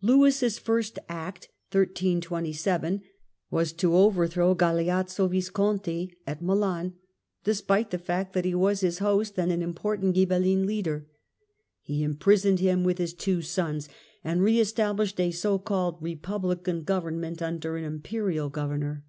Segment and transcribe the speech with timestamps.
[0.00, 1.48] Lewis in Lcwis' first act
[3.50, 6.98] was to overthrow Galeazzo Visconti Italy, 1327 ^^ ]y[i]an^
[7.42, 11.08] despite the fact that he was his host and an important Ghibelline leader;
[11.80, 13.88] he imprisoned him with his two sons
[14.22, 19.04] and re established a so called republican government under an Lnperial Governor.